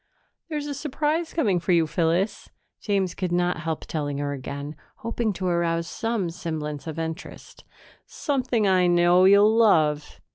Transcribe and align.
"There's 0.49 0.65
a 0.65 0.73
surprise 0.73 1.31
coming 1.31 1.59
for 1.59 1.73
you, 1.73 1.85
Phyllis," 1.85 2.49
James 2.79 3.13
could 3.13 3.31
not 3.31 3.57
help 3.59 3.85
telling 3.85 4.17
her 4.17 4.33
again, 4.33 4.75
hoping 5.05 5.31
to 5.33 5.45
arouse 5.45 5.87
some 5.87 6.31
semblance 6.31 6.87
of 6.87 6.97
interest. 6.97 7.63
"Something 8.07 8.67
I 8.67 8.87
know 8.87 9.25
you'll 9.25 9.55
love.... 9.55 10.19